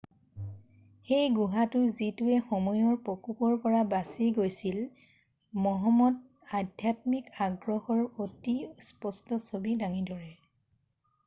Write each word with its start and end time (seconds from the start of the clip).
"সেই 1.09 1.25
গুহাটো, 1.39 1.81
যিটোৱে 1.97 2.37
সময়ৰ 2.45 2.95
প্ৰকোপৰ 3.09 3.53
পৰা 3.65 3.81
বাছি 3.91 4.29
গৈছিল 4.39 4.81
মহম্মদৰ 5.67 6.61
আধ্যাত্মিক 6.63 7.31
আগ্ৰহৰ 7.51 8.03
অতি 8.27 8.59
স্পষ্ট 8.89 9.43
ছবি 9.49 9.79
দাঙি 9.87 10.05
ধৰে।"" 10.13 10.33